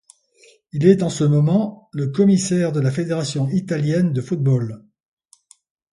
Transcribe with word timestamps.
Il 0.71 0.87
est 0.87 1.03
en 1.03 1.09
ce 1.09 1.23
moment 1.23 1.87
le 1.93 2.07
commissaire 2.07 2.71
de 2.71 2.79
la 2.79 2.89
fédération 2.89 3.47
italienne 3.49 4.13
de 4.13 4.21
football. 4.23 4.83